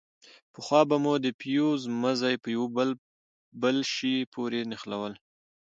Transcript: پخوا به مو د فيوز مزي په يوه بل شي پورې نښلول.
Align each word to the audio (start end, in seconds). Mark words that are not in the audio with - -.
پخوا 0.53 0.81
به 0.89 0.95
مو 1.03 1.13
د 1.25 1.27
فيوز 1.39 1.81
مزي 2.01 2.35
په 2.43 2.47
يوه 2.55 2.69
بل 3.61 3.77
شي 3.93 4.13
پورې 4.33 4.59
نښلول. 4.69 5.13